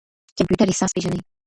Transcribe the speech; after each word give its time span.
کمپيوټر 0.37 0.67
احساس 0.69 0.91
پېژني. 0.95 1.19